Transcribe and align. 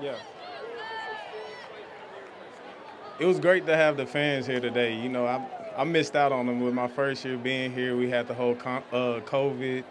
Yeah. 0.00 0.16
It 3.18 3.26
was 3.26 3.38
great 3.38 3.66
to 3.66 3.76
have 3.76 3.96
the 3.96 4.06
fans 4.06 4.46
here 4.46 4.60
today. 4.60 4.94
You 4.94 5.08
know, 5.08 5.26
I 5.26 5.40
I 5.76 5.84
missed 5.84 6.16
out 6.16 6.32
on 6.32 6.46
them 6.46 6.60
with 6.60 6.74
my 6.74 6.88
first 6.88 7.24
year 7.24 7.36
being 7.38 7.72
here. 7.72 7.96
We 7.96 8.08
had 8.10 8.26
the 8.26 8.34
whole 8.34 8.52
uh, 8.52 9.20
COVID 9.20 9.84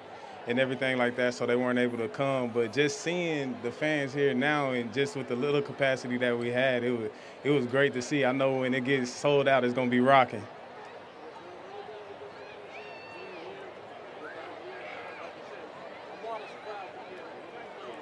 and 0.47 0.59
everything 0.59 0.97
like 0.97 1.15
that, 1.15 1.33
so 1.33 1.45
they 1.45 1.55
weren't 1.55 1.79
able 1.79 1.97
to 1.99 2.09
come. 2.09 2.49
But 2.51 2.73
just 2.73 2.99
seeing 3.01 3.61
the 3.61 3.71
fans 3.71 4.13
here 4.13 4.33
now, 4.33 4.71
and 4.71 4.91
just 4.93 5.15
with 5.15 5.27
the 5.27 5.35
little 5.35 5.61
capacity 5.61 6.17
that 6.17 6.37
we 6.37 6.49
had, 6.49 6.83
it 6.83 6.91
was 6.91 7.09
it 7.43 7.49
was 7.49 7.65
great 7.65 7.93
to 7.93 8.01
see. 8.01 8.25
I 8.25 8.33
know 8.33 8.57
when 8.59 8.73
it 8.73 8.83
gets 8.83 9.11
sold 9.11 9.47
out, 9.47 9.63
it's 9.63 9.73
gonna 9.73 9.89
be 9.89 10.01
rocking. 10.01 10.47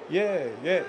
Yeah, 0.09 0.49
yeah. 0.63 0.83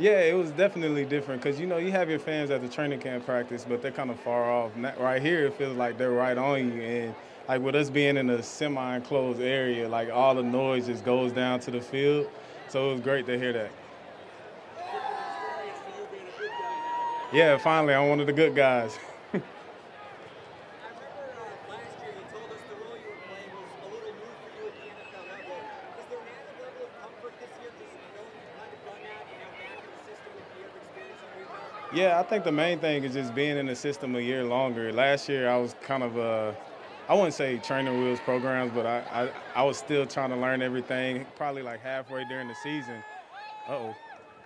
Yeah, 0.00 0.20
it 0.20 0.34
was 0.34 0.50
definitely 0.50 1.04
different 1.04 1.42
because 1.42 1.60
you 1.60 1.66
know 1.66 1.76
you 1.76 1.92
have 1.92 2.08
your 2.08 2.18
fans 2.18 2.50
at 2.50 2.62
the 2.62 2.70
training 2.70 3.00
camp 3.00 3.26
practice, 3.26 3.66
but 3.68 3.82
they're 3.82 3.92
kind 3.92 4.10
of 4.10 4.18
far 4.20 4.50
off. 4.50 4.72
Right 4.98 5.20
here, 5.20 5.44
it 5.44 5.52
feels 5.58 5.76
like 5.76 5.98
they're 5.98 6.10
right 6.10 6.38
on 6.38 6.72
you, 6.72 6.80
and 6.80 7.14
like 7.46 7.60
with 7.60 7.74
us 7.74 7.90
being 7.90 8.16
in 8.16 8.30
a 8.30 8.42
semi-enclosed 8.42 9.42
area, 9.42 9.86
like 9.90 10.08
all 10.10 10.34
the 10.34 10.42
noise 10.42 10.86
just 10.86 11.04
goes 11.04 11.32
down 11.32 11.60
to 11.60 11.70
the 11.70 11.82
field. 11.82 12.26
So 12.68 12.88
it 12.88 12.92
was 12.94 13.00
great 13.02 13.26
to 13.26 13.38
hear 13.38 13.52
that. 13.52 13.70
Yeah, 17.30 17.58
finally, 17.58 17.92
I'm 17.92 18.08
one 18.08 18.20
of 18.20 18.26
the 18.26 18.32
good 18.32 18.54
guys. 18.54 18.98
Yeah, 31.92 32.20
I 32.20 32.22
think 32.22 32.44
the 32.44 32.52
main 32.52 32.78
thing 32.78 33.02
is 33.02 33.14
just 33.14 33.34
being 33.34 33.56
in 33.56 33.66
the 33.66 33.74
system 33.74 34.14
a 34.14 34.20
year 34.20 34.44
longer. 34.44 34.92
Last 34.92 35.28
year, 35.28 35.48
I 35.48 35.56
was 35.56 35.74
kind 35.82 36.04
of 36.04 36.16
uh, 36.16 36.52
I 37.08 37.14
wouldn't 37.14 37.34
say 37.34 37.58
training 37.58 38.00
wheels 38.00 38.20
programs, 38.20 38.70
but 38.72 38.86
I, 38.86 39.02
I, 39.12 39.30
I 39.56 39.62
was 39.64 39.76
still 39.76 40.06
trying 40.06 40.30
to 40.30 40.36
learn 40.36 40.62
everything. 40.62 41.26
Probably 41.34 41.62
like 41.62 41.82
halfway 41.82 42.22
during 42.24 42.46
the 42.46 42.54
season. 42.54 43.02
oh, 43.68 43.96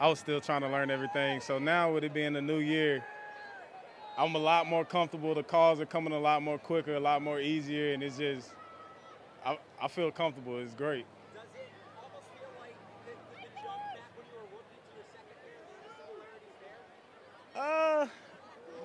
I 0.01 0.09
was 0.09 0.19
still 0.19 0.41
trying 0.41 0.63
to 0.63 0.69
learn 0.69 0.91
everything. 0.91 1.41
So 1.41 1.59
now 1.59 1.93
with 1.93 2.05
it 2.05 2.15
being 2.15 2.35
a 2.37 2.41
new 2.41 2.59
year, 2.59 3.03
I'm 4.17 4.35
a 4.35 4.39
lot 4.39 4.67
more 4.67 4.85
comfortable. 4.87 5.35
The 5.35 5.43
calls 5.43 5.81
are 5.81 5.87
coming 5.87 6.15
a 6.15 6.19
lot 6.19 6.41
more 6.43 6.57
quicker, 6.59 6.95
a 6.95 7.01
lot 7.01 7.21
more 7.21 7.41
easier, 7.41 7.93
and 7.93 8.03
it's 8.03 8.17
just 8.17 8.55
I, 9.45 9.59
I 9.81 9.89
feel 9.89 10.11
comfortable. 10.11 10.59
It's 10.61 10.73
great. 10.73 11.05
Uh, 17.55 18.07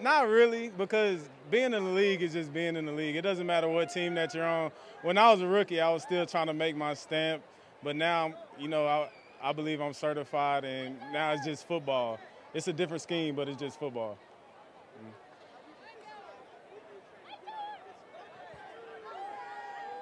not 0.01 0.27
really, 0.27 0.69
because 0.69 1.19
being 1.51 1.73
in 1.73 1.83
the 1.83 1.89
league 1.91 2.21
is 2.21 2.33
just 2.33 2.53
being 2.53 2.75
in 2.75 2.85
the 2.85 2.91
league. 2.91 3.15
It 3.15 3.21
doesn't 3.21 3.45
matter 3.45 3.67
what 3.67 3.91
team 3.91 4.15
that 4.15 4.33
you're 4.33 4.45
on. 4.45 4.71
When 5.01 5.17
I 5.17 5.31
was 5.31 5.41
a 5.41 5.47
rookie, 5.47 5.81
I 5.81 5.89
was 5.91 6.03
still 6.03 6.25
trying 6.25 6.47
to 6.47 6.53
make 6.53 6.75
my 6.75 6.93
stamp, 6.93 7.43
but 7.83 7.95
now, 7.95 8.33
you 8.57 8.67
know, 8.67 8.85
I, 8.85 9.09
I 9.41 9.53
believe 9.53 9.81
I'm 9.81 9.93
certified, 9.93 10.65
and 10.65 10.97
now 11.11 11.31
it's 11.31 11.45
just 11.45 11.67
football. 11.67 12.19
It's 12.53 12.67
a 12.67 12.73
different 12.73 13.01
scheme, 13.01 13.35
but 13.35 13.47
it's 13.47 13.59
just 13.59 13.79
football. 13.79 14.17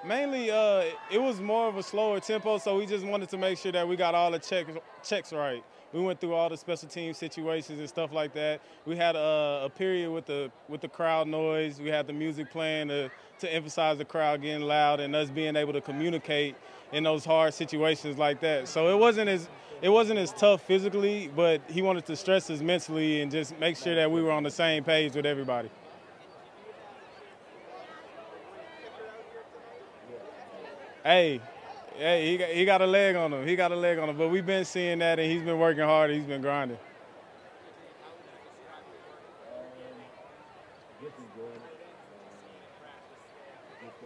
Mainly, 0.06 0.50
uh, 0.50 0.84
it 1.10 1.20
was 1.20 1.40
more 1.40 1.68
of 1.68 1.76
a 1.76 1.82
slower 1.82 2.20
tempo, 2.20 2.58
so 2.58 2.78
we 2.78 2.86
just 2.86 3.04
wanted 3.04 3.28
to 3.30 3.36
make 3.36 3.58
sure 3.58 3.72
that 3.72 3.86
we 3.86 3.96
got 3.96 4.14
all 4.14 4.30
the 4.30 4.38
checks 4.38 4.70
checks 5.02 5.32
right 5.32 5.62
we 5.92 6.00
went 6.00 6.20
through 6.20 6.34
all 6.34 6.48
the 6.48 6.56
special 6.56 6.88
team 6.88 7.14
situations 7.14 7.78
and 7.78 7.88
stuff 7.88 8.12
like 8.12 8.34
that. 8.34 8.60
We 8.84 8.96
had 8.96 9.16
a, 9.16 9.62
a, 9.64 9.70
period 9.70 10.10
with 10.10 10.26
the 10.26 10.50
with 10.68 10.80
the 10.80 10.88
crowd 10.88 11.28
noise. 11.28 11.80
We 11.80 11.88
had 11.88 12.06
the 12.06 12.12
music 12.12 12.50
playing 12.50 12.88
to, 12.88 13.10
to 13.40 13.52
emphasize 13.52 13.98
the 13.98 14.04
crowd 14.04 14.42
getting 14.42 14.62
loud 14.62 15.00
and 15.00 15.16
us 15.16 15.30
being 15.30 15.56
able 15.56 15.72
to 15.72 15.80
communicate 15.80 16.56
in 16.92 17.04
those 17.04 17.24
hard 17.24 17.54
situations 17.54 18.18
like 18.18 18.40
that. 18.40 18.68
So 18.68 18.88
it 18.88 18.98
wasn't 18.98 19.30
as 19.30 19.48
it 19.80 19.88
wasn't 19.88 20.18
as 20.18 20.32
tough 20.32 20.62
physically, 20.62 21.30
but 21.34 21.62
he 21.68 21.82
wanted 21.82 22.04
to 22.06 22.16
stress 22.16 22.50
us 22.50 22.60
mentally 22.60 23.22
and 23.22 23.30
just 23.30 23.58
make 23.58 23.76
sure 23.76 23.94
that 23.94 24.10
we 24.10 24.22
were 24.22 24.32
on 24.32 24.42
the 24.42 24.50
same 24.50 24.84
page 24.84 25.14
with 25.14 25.24
everybody. 25.24 25.70
Hey, 31.04 31.40
Hey, 31.98 32.30
he 32.30 32.36
got, 32.36 32.48
he 32.50 32.64
got 32.64 32.80
a 32.80 32.86
leg 32.86 33.16
on 33.16 33.32
him. 33.32 33.44
He 33.44 33.56
got 33.56 33.72
a 33.72 33.76
leg 33.76 33.98
on 33.98 34.08
him. 34.08 34.16
But 34.16 34.28
we've 34.28 34.46
been 34.46 34.64
seeing 34.64 35.00
that, 35.00 35.18
and 35.18 35.32
he's 35.32 35.42
been 35.42 35.58
working 35.58 35.82
hard. 35.82 36.12
He's 36.12 36.22
been 36.22 36.40
grinding. 36.40 36.78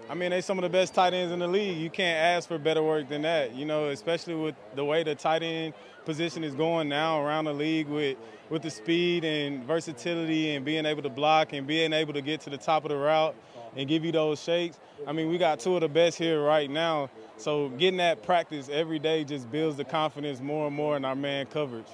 I 0.09 0.15
mean, 0.15 0.31
they're 0.31 0.41
some 0.43 0.59
of 0.59 0.63
the 0.63 0.71
best 0.71 0.95
tight 0.95 1.13
ends 1.13 1.33
in 1.33 1.39
the 1.39 1.47
league. 1.47 1.77
You 1.77 1.91
can't 1.91 2.19
ask 2.19 2.49
for 2.49 2.59
better 2.59 2.83
work 2.83 3.11
than 3.11 3.23
that. 3.23 3.55
You 3.55 3.67
know, 3.67 3.89
especially 3.89 4.37
with 4.37 4.55
the 4.75 4.85
way 4.85 5.03
the 5.03 5.15
tight 5.15 5.43
end 5.43 5.75
position 6.07 6.45
is 6.45 6.55
going 6.55 6.89
now 6.89 7.23
around 7.23 7.45
the 7.45 7.53
league 7.53 7.89
with 7.89 8.17
with 8.49 8.63
the 8.63 8.71
speed 8.71 9.25
and 9.25 9.65
versatility 9.65 10.55
and 10.55 10.65
being 10.65 10.85
able 10.85 11.03
to 11.03 11.09
block 11.09 11.53
and 11.53 11.67
being 11.67 11.93
able 11.93 12.13
to 12.13 12.21
get 12.21 12.41
to 12.43 12.51
the 12.51 12.59
top 12.59 12.85
of 12.85 12.91
the 12.91 12.97
route 12.97 13.35
and 13.77 13.89
give 13.89 14.05
you 14.05 14.13
those 14.13 14.43
shakes. 14.43 14.79
I 15.07 15.13
mean, 15.13 15.29
we 15.29 15.39
got 15.39 15.61
two 15.61 15.75
of 15.75 15.81
the 15.81 15.89
best 15.89 16.19
here 16.19 16.43
right 16.43 16.71
now. 16.71 17.11
So 17.37 17.71
getting 17.71 17.99
that 17.99 18.23
practice 18.23 18.69
every 18.71 18.99
day 18.99 19.25
just 19.25 19.51
builds 19.51 19.77
the 19.77 19.85
confidence 19.85 20.41
more 20.41 20.67
and 20.67 20.77
more 20.77 20.97
in 20.97 21.05
our 21.05 21.17
man 21.17 21.47
coverage. 21.47 21.87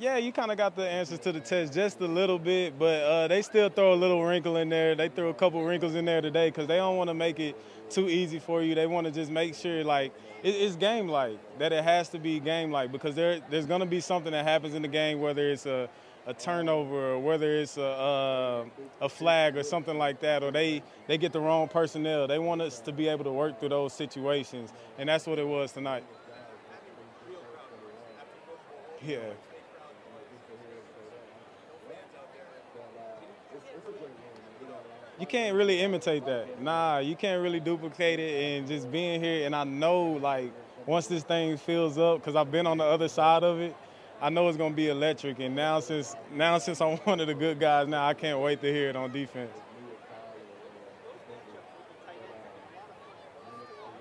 Yeah, 0.00 0.16
you 0.16 0.32
kind 0.32 0.52
of 0.52 0.56
got 0.56 0.76
the 0.76 0.88
answers 0.88 1.18
to 1.20 1.32
the 1.32 1.40
test 1.40 1.72
just 1.72 2.00
a 2.00 2.06
little 2.06 2.38
bit, 2.38 2.78
but 2.78 3.02
uh, 3.02 3.26
they 3.26 3.42
still 3.42 3.68
throw 3.68 3.92
a 3.92 3.96
little 3.96 4.24
wrinkle 4.24 4.56
in 4.56 4.68
there. 4.68 4.94
They 4.94 5.08
threw 5.08 5.28
a 5.28 5.34
couple 5.34 5.64
wrinkles 5.64 5.96
in 5.96 6.04
there 6.04 6.20
today 6.20 6.50
because 6.50 6.68
they 6.68 6.76
don't 6.76 6.96
want 6.96 7.08
to 7.08 7.14
make 7.14 7.40
it 7.40 7.56
too 7.90 8.08
easy 8.08 8.38
for 8.38 8.62
you. 8.62 8.74
They 8.74 8.86
want 8.86 9.06
to 9.06 9.10
just 9.10 9.30
make 9.30 9.54
sure 9.54 9.84
like 9.84 10.12
it, 10.42 10.54
it's 10.54 10.76
game 10.76 11.08
like 11.08 11.38
that. 11.58 11.72
It 11.72 11.84
has 11.84 12.08
to 12.10 12.18
be 12.18 12.40
game 12.40 12.70
like 12.70 12.92
because 12.92 13.14
there 13.14 13.40
there's 13.50 13.66
going 13.66 13.80
to 13.80 13.86
be 13.86 14.00
something 14.00 14.32
that 14.32 14.44
happens 14.44 14.74
in 14.74 14.82
the 14.82 14.88
game, 14.88 15.20
whether 15.20 15.50
it's 15.50 15.66
a 15.66 15.88
a 16.28 16.34
turnover 16.34 17.12
or 17.14 17.18
whether 17.18 17.56
it's 17.56 17.78
a, 17.78 17.82
a, 17.82 18.64
a 19.00 19.08
flag 19.08 19.56
or 19.56 19.62
something 19.62 19.96
like 19.96 20.20
that, 20.20 20.42
or 20.42 20.50
they, 20.50 20.82
they 21.06 21.16
get 21.16 21.32
the 21.32 21.40
wrong 21.40 21.66
personnel. 21.66 22.26
They 22.26 22.38
want 22.38 22.60
us 22.60 22.80
to 22.80 22.92
be 22.92 23.08
able 23.08 23.24
to 23.24 23.32
work 23.32 23.58
through 23.58 23.70
those 23.70 23.94
situations, 23.94 24.70
and 24.98 25.08
that's 25.08 25.26
what 25.26 25.38
it 25.38 25.46
was 25.46 25.72
tonight. 25.72 26.04
Yeah. 29.02 29.20
You 35.18 35.26
can't 35.26 35.56
really 35.56 35.80
imitate 35.80 36.24
that. 36.26 36.60
Nah, 36.62 36.98
you 36.98 37.16
can't 37.16 37.42
really 37.42 37.60
duplicate 37.60 38.20
it. 38.20 38.58
And 38.58 38.68
just 38.68 38.90
being 38.90 39.22
here, 39.22 39.46
and 39.46 39.54
I 39.54 39.64
know 39.64 40.02
like 40.12 40.52
once 40.86 41.06
this 41.06 41.24
thing 41.24 41.56
fills 41.56 41.98
up, 41.98 42.20
because 42.20 42.36
I've 42.36 42.50
been 42.50 42.66
on 42.66 42.78
the 42.78 42.84
other 42.84 43.08
side 43.08 43.42
of 43.42 43.60
it, 43.60 43.76
I 44.20 44.30
know 44.30 44.48
it's 44.48 44.58
gonna 44.58 44.74
be 44.74 44.88
electric. 44.88 45.40
And 45.40 45.54
now 45.56 45.80
since 45.80 46.14
now 46.32 46.58
since 46.58 46.80
I'm 46.80 46.96
one 47.04 47.20
of 47.20 47.26
the 47.26 47.34
good 47.34 47.58
guys, 47.58 47.88
now 47.88 48.06
I 48.06 48.14
can't 48.14 48.40
wait 48.40 48.60
to 48.62 48.72
hear 48.72 48.88
it 48.90 48.96
on 48.96 49.12
defense. 49.12 49.50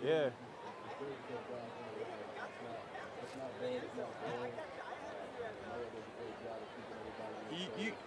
Yeah. 0.06 0.30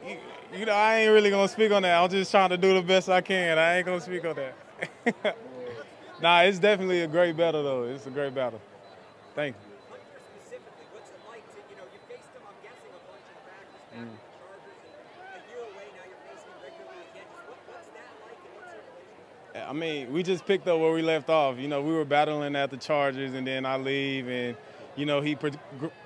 You, 0.05 0.17
you, 0.55 0.67
know, 0.67 0.73
I 0.73 0.97
ain't 0.97 1.13
really 1.13 1.31
gonna 1.31 1.49
speak 1.49 1.73
on 1.73 1.83
that. 1.83 2.03
I'm 2.03 2.11
just 2.11 2.31
trying 2.31 2.51
to 2.51 2.57
do 2.57 2.75
the 2.75 2.83
best 2.83 3.09
I 3.09 3.21
can. 3.21 3.59
I 3.59 3.79
ain't 3.79 3.87
gonna 3.87 4.01
speak 4.01 4.25
on 4.25 4.37
that. 4.37 5.37
nah, 6.23 6.41
it's 6.43 6.59
definitely 6.59 7.03
a 7.03 7.07
great 7.07 7.37
battle 7.37 7.63
though. 7.63 7.85
It's 7.85 8.07
a 8.07 8.11
great 8.11 8.35
battle. 8.35 8.61
Thank 9.35 9.57
you. 9.57 9.71
I 19.71 19.73
mean, 19.73 20.13
we 20.13 20.25
just 20.25 20.47
picked 20.47 20.67
up 20.67 20.81
where 20.81 20.93
we 20.93 21.01
left 21.01 21.29
off. 21.29 21.57
You 21.57 21.69
know, 21.69 21.81
we 21.81 21.93
were 21.93 22.05
battling 22.05 22.57
at 22.57 22.71
the 22.71 22.77
Chargers, 22.77 23.35
and 23.35 23.47
then 23.47 23.65
I 23.65 23.77
leave, 23.77 24.27
and 24.29 24.57
you 24.97 25.07
know, 25.07 25.21
he 25.21 25.35
pro- 25.35 25.51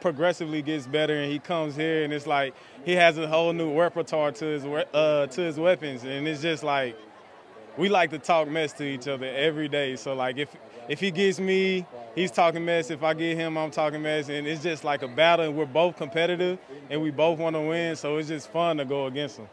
progressively 0.00 0.62
gets 0.62 0.86
better, 0.86 1.14
and 1.14 1.30
he 1.30 1.38
comes 1.38 1.76
here, 1.76 2.04
and 2.04 2.12
it's 2.12 2.26
like 2.26 2.54
he 2.84 2.92
has 2.92 3.18
a 3.18 3.26
whole 3.26 3.52
new 3.52 3.78
repertoire 3.78 4.32
to 4.32 4.44
his 4.44 4.64
uh, 4.64 5.26
to 5.26 5.40
his 5.40 5.58
weapons, 5.58 6.04
and 6.04 6.28
it's 6.28 6.42
just 6.42 6.62
like 6.62 6.96
we 7.76 7.88
like 7.88 8.10
to 8.10 8.18
talk 8.18 8.48
mess 8.48 8.72
to 8.74 8.84
each 8.84 9.08
other 9.08 9.26
every 9.26 9.68
day. 9.68 9.96
So 9.96 10.14
like 10.14 10.36
if 10.38 10.48
if 10.88 11.00
he 11.00 11.10
gets 11.10 11.40
me, 11.40 11.86
he's 12.14 12.30
talking 12.30 12.64
mess. 12.64 12.90
If 12.90 13.02
I 13.02 13.14
get 13.14 13.36
him, 13.36 13.56
I'm 13.56 13.70
talking 13.70 14.02
mess, 14.02 14.28
and 14.28 14.46
it's 14.46 14.62
just 14.62 14.84
like 14.84 15.02
a 15.02 15.08
battle. 15.08 15.46
And 15.46 15.56
we're 15.56 15.66
both 15.66 15.96
competitive, 15.96 16.58
and 16.90 17.02
we 17.02 17.10
both 17.10 17.38
want 17.38 17.56
to 17.56 17.60
win. 17.60 17.96
So 17.96 18.18
it's 18.18 18.28
just 18.28 18.50
fun 18.50 18.76
to 18.78 18.84
go 18.84 19.06
against 19.06 19.38
him. 19.38 19.48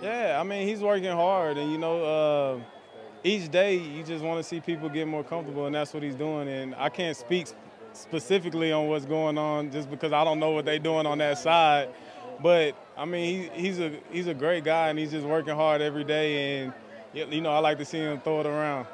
Yeah, 0.00 0.38
I 0.40 0.44
mean 0.44 0.68
he's 0.68 0.80
working 0.80 1.10
hard, 1.10 1.56
and 1.56 1.72
you 1.72 1.78
know, 1.78 2.04
uh, 2.04 2.60
each 3.24 3.50
day 3.50 3.76
you 3.76 4.04
just 4.04 4.24
want 4.24 4.38
to 4.38 4.44
see 4.44 4.60
people 4.60 4.88
get 4.88 5.08
more 5.08 5.24
comfortable, 5.24 5.66
and 5.66 5.74
that's 5.74 5.92
what 5.92 6.02
he's 6.02 6.14
doing. 6.14 6.48
And 6.48 6.74
I 6.76 6.88
can't 6.88 7.16
speak 7.16 7.48
specifically 7.92 8.70
on 8.70 8.86
what's 8.86 9.04
going 9.04 9.38
on 9.38 9.72
just 9.72 9.90
because 9.90 10.12
I 10.12 10.22
don't 10.22 10.38
know 10.38 10.50
what 10.50 10.64
they're 10.64 10.78
doing 10.78 11.04
on 11.04 11.18
that 11.18 11.38
side. 11.38 11.88
But 12.40 12.76
I 12.96 13.04
mean, 13.04 13.50
he, 13.52 13.60
he's 13.60 13.80
a 13.80 13.92
he's 14.12 14.28
a 14.28 14.34
great 14.34 14.62
guy, 14.62 14.88
and 14.88 14.98
he's 14.98 15.10
just 15.10 15.26
working 15.26 15.56
hard 15.56 15.82
every 15.82 16.04
day. 16.04 16.62
And 16.62 16.72
you 17.12 17.40
know, 17.40 17.50
I 17.50 17.58
like 17.58 17.78
to 17.78 17.84
see 17.84 17.98
him 17.98 18.20
throw 18.20 18.40
it 18.40 18.46
around. 18.46 18.86